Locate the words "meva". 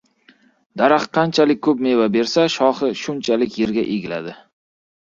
1.89-2.09